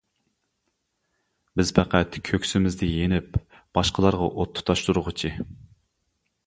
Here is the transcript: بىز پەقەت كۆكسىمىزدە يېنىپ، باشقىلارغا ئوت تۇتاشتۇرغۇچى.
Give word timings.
بىز 1.61 1.71
پەقەت 1.81 2.17
كۆكسىمىزدە 2.31 2.91
يېنىپ، 2.93 3.39
باشقىلارغا 3.79 4.33
ئوت 4.33 4.59
تۇتاشتۇرغۇچى. 4.61 5.35